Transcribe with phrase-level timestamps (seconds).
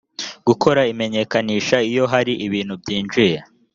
[0.47, 3.37] gukora imenyekanisha iyo hari ibintu byinjiye